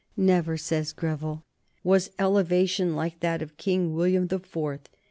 "Never," 0.17 0.57
says 0.57 0.93
Greville, 0.93 1.45
"was 1.83 2.09
elevation 2.17 2.95
like 2.95 3.19
that 3.19 3.43
of 3.43 3.55
King 3.57 3.93
William 3.93 4.25
the 4.29 4.39
Fourth. 4.39 4.89